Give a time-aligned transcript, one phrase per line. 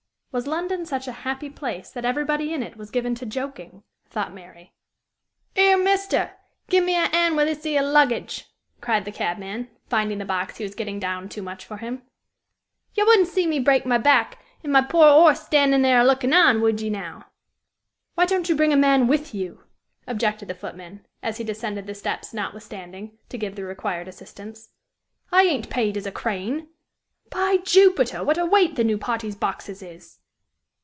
[0.33, 4.33] Was London such a happy place that everybody in it was given to joking, thought
[4.33, 4.71] Mary.
[5.57, 6.31] "'Ere, mister!
[6.69, 8.47] gi' me a 'and wi' this 'ere luggage,"
[8.79, 12.03] cried the cabman, finding the box he was getting down too much for him.
[12.95, 16.33] "Yah wouldn't see me break my back, an' my poor 'orse standin' there a lookin'
[16.33, 17.25] on would ye now?"
[18.15, 19.63] "Why don't you bring a man with you?"
[20.07, 24.69] objected the footman, as he descended the steps notwithstanding, to give the required assistance.
[25.29, 26.69] "I ain't paid as a crane.
[27.29, 28.25] By Juppiter!
[28.25, 30.19] what a weight the new party's boxes is!"